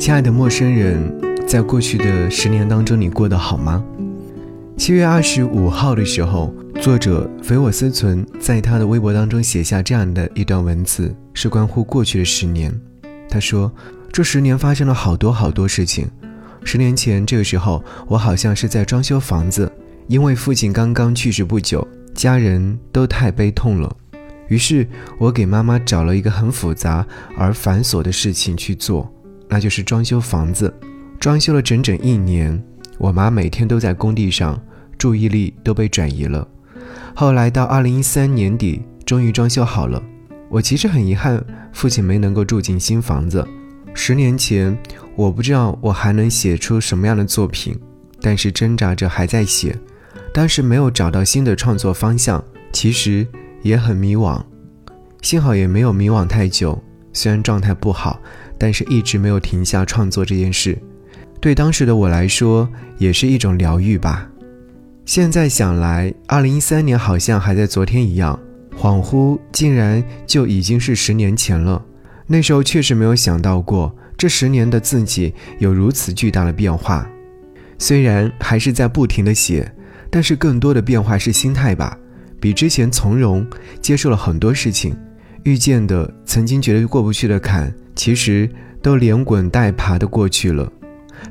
[0.00, 1.14] 亲爱的陌生人，
[1.46, 3.84] 在过去的十年当中，你过得好吗？
[4.74, 12.72] 七月二十五号的时候，作者肥我思存在他的微博当中写下这样的一段文字，是关乎过去的十年。
[13.28, 13.70] 他说
[14.10, 16.08] ：“这十年发生了好多好多事情。
[16.64, 19.70] 十年前这个时候，我好像是在装修房子，
[20.06, 23.94] 因为父亲刚刚去世不久，家人都太悲痛了。
[24.48, 24.88] 于是
[25.18, 27.06] 我给妈妈找了一个很复杂
[27.36, 29.06] 而繁琐的事情去做。”
[29.50, 30.72] 那就是装修房子，
[31.18, 32.62] 装修了整整一年，
[32.98, 34.58] 我妈每天都在工地上，
[34.96, 36.46] 注意力都被转移了。
[37.14, 40.00] 后来到二零一三年底，终于装修好了。
[40.48, 43.46] 我其实很遗憾，父亲没能够住进新房子。
[43.92, 44.76] 十年前，
[45.16, 47.76] 我不知道我还能写出什么样的作品，
[48.20, 49.76] 但是挣扎着还在写。
[50.32, 52.42] 当时没有找到新的创作方向，
[52.72, 53.26] 其实
[53.62, 54.40] 也很迷惘。
[55.22, 58.20] 幸好也没有迷惘太久，虽然状态不好。
[58.60, 60.76] 但是一直没有停下创作这件事，
[61.40, 64.28] 对当时的我来说也是一种疗愈吧。
[65.06, 68.38] 现在想来，二零一三年好像还在昨天一样，
[68.76, 71.82] 恍惚竟然就已经是十年前了。
[72.26, 77.08] 那时候确实没有想到过，这十年的自己有如此巨大的变化。
[77.78, 79.72] 虽然还是在不停的写，
[80.10, 81.96] 但是更多的变化是心态吧，
[82.38, 83.44] 比之前从容，
[83.80, 84.94] 接受了很多事情，
[85.44, 87.72] 遇见的曾经觉得过不去的坎。
[87.96, 88.48] 其实
[88.80, 90.72] 都连滚带爬的过去了，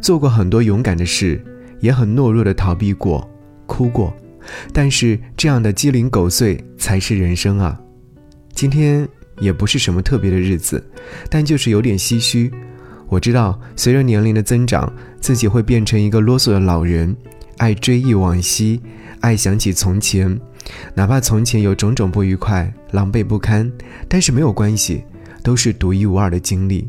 [0.00, 1.40] 做过很多勇敢的事，
[1.78, 3.30] 也很懦弱的逃避过，
[3.66, 4.12] 哭过，
[4.72, 7.78] 但是这样的鸡零狗碎才是人生啊！
[8.52, 9.06] 今天
[9.38, 10.84] 也不是什么特别的日子，
[11.30, 12.50] 但就是有点唏嘘。
[13.08, 17.14] 我知道，随着年龄的增长，自己会变成一个啰嗦的老人，
[17.58, 18.80] 爱追忆往昔，
[19.20, 20.40] 爱想起从前，
[20.94, 23.70] 哪怕从前有种种不愉快、狼狈不堪，
[24.08, 25.02] 但是没有关系。
[25.42, 26.88] 都是独一无二的经历，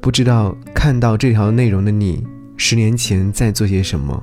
[0.00, 2.24] 不知道看到这条内容的你，
[2.56, 4.22] 十年前在做些什么？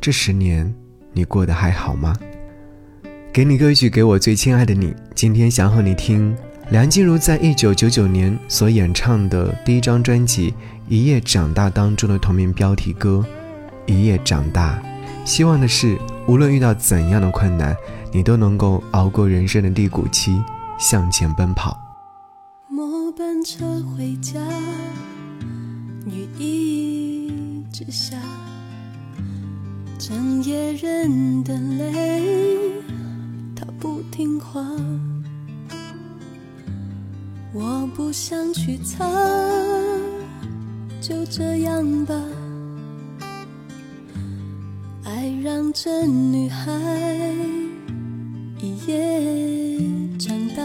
[0.00, 0.74] 这十年
[1.12, 2.16] 你过得还好吗？
[3.30, 4.94] 给你歌曲，给我最亲爱的你。
[5.14, 6.34] 今天想和你听
[6.70, 10.52] 梁静茹在一九九九年所演唱的第一张专辑
[10.88, 13.22] 《一夜长大》当中的同名标题歌
[13.92, 14.82] 《一夜长大》。
[15.24, 15.98] 希望的是，
[16.28, 17.74] 无论遇到怎样的困难，
[18.12, 20.42] 你都能够熬过人生的低谷期，
[20.78, 21.76] 向前奔跑。
[22.68, 24.38] 末班车回家，
[26.06, 28.16] 雨一直下，
[29.98, 32.22] 整夜忍的泪，
[33.56, 34.60] 他不听话。
[37.52, 39.08] 我不想去擦，
[41.00, 42.14] 就这样吧。
[45.76, 46.72] 这女孩
[48.60, 49.76] 一夜
[50.20, 50.62] 长大，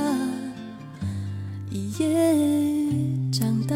[1.72, 3.75] 一夜长大。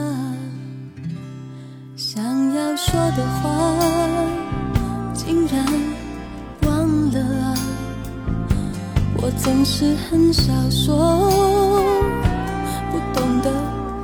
[1.95, 2.23] 想
[2.53, 2.75] 要。
[2.75, 3.75] 说的话
[5.13, 5.65] 竟然
[6.67, 7.55] 忘了啊！
[9.17, 11.31] 我总是很少说，
[12.91, 13.49] 不懂得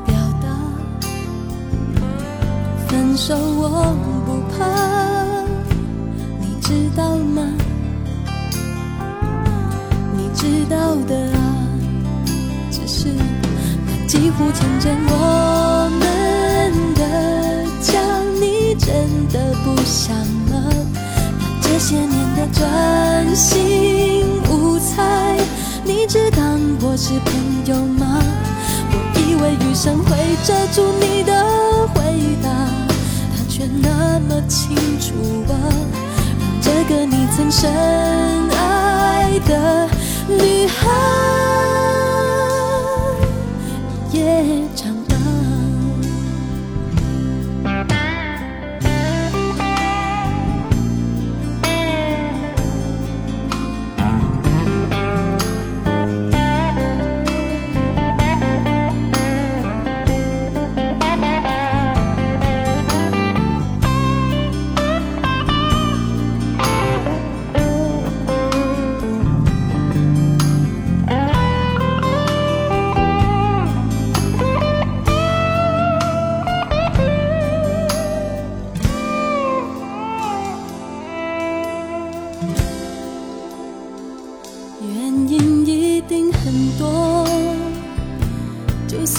[0.05, 0.47] 表达。
[2.87, 4.65] 分手我不怕，
[14.09, 17.01] 几乎成真我们的
[17.79, 17.99] 家。
[18.41, 20.17] 你真的不想
[20.49, 20.63] 吗，
[21.61, 25.37] 这些年的专心无猜，
[25.83, 27.31] 你只当我是朋
[27.67, 28.19] 友吗？
[28.91, 31.31] 我以为余生会遮住你的
[31.93, 32.01] 回
[32.41, 32.49] 答，
[33.37, 35.13] 他却那么清楚
[35.53, 35.53] 啊，
[36.39, 37.71] 让这个你曾深
[38.57, 39.87] 爱的
[40.27, 41.78] 女孩。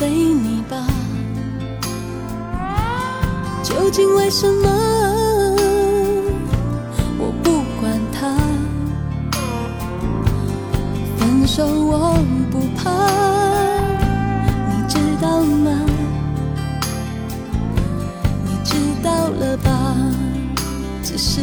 [0.01, 0.87] 随你吧，
[3.63, 4.67] 究竟为什么
[7.19, 8.35] 我不管他？
[11.19, 12.17] 分手我
[12.51, 12.91] 不怕，
[14.71, 15.71] 你知道吗？
[18.47, 18.57] 你
[21.03, 21.43] 只是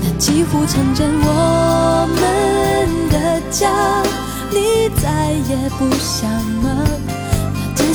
[0.00, 3.68] 那几乎成真我们的家，
[4.50, 6.30] 你再也不想
[6.62, 6.70] 吗？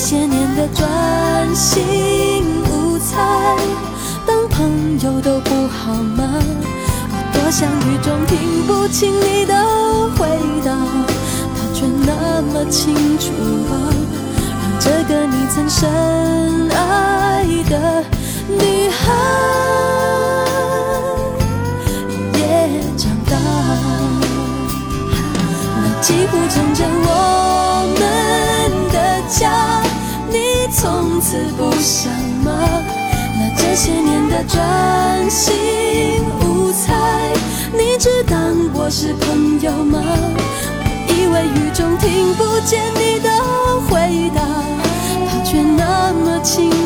[0.01, 3.18] 那些年的专心无猜，
[4.25, 6.24] 当朋友都不好吗？
[7.12, 9.54] 我多想雨中听不清你的
[10.16, 10.25] 回
[10.63, 10.72] 答，
[11.54, 13.34] 他却那么清楚
[13.69, 13.74] 啊。
[14.80, 15.90] 这个你曾深
[16.69, 18.01] 爱的
[18.48, 19.04] 女孩
[22.36, 22.40] 也
[22.96, 23.36] 长大，
[25.75, 28.00] 那几乎成真我们
[28.94, 28.98] 的
[29.28, 29.79] 家，
[30.81, 32.10] 从此不想
[32.42, 32.54] 吗？
[33.38, 35.54] 那这些年的专心
[36.40, 36.96] 无猜，
[37.74, 40.00] 你只当我是朋友吗？
[40.02, 40.81] 我
[41.14, 43.30] 以为雨中听不见你的
[43.90, 44.42] 回答，
[45.30, 46.79] 他却那么轻。